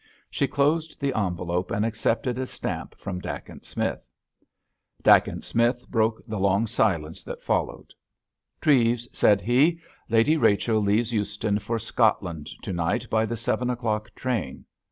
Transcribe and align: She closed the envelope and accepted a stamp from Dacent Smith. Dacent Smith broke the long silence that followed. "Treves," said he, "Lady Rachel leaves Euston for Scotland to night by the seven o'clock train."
She 0.31 0.47
closed 0.47 0.99
the 0.99 1.13
envelope 1.15 1.69
and 1.69 1.85
accepted 1.85 2.39
a 2.39 2.47
stamp 2.47 2.95
from 2.97 3.19
Dacent 3.19 3.63
Smith. 3.65 4.03
Dacent 5.03 5.43
Smith 5.43 5.87
broke 5.91 6.23
the 6.25 6.39
long 6.39 6.65
silence 6.65 7.23
that 7.23 7.43
followed. 7.43 7.93
"Treves," 8.59 9.07
said 9.15 9.41
he, 9.41 9.79
"Lady 10.09 10.37
Rachel 10.37 10.79
leaves 10.81 11.13
Euston 11.13 11.59
for 11.59 11.77
Scotland 11.77 12.47
to 12.63 12.73
night 12.73 13.07
by 13.11 13.27
the 13.27 13.37
seven 13.37 13.69
o'clock 13.69 14.09
train." 14.15 14.65